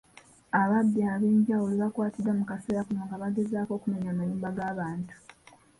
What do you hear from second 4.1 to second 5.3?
amayumba g'abantu.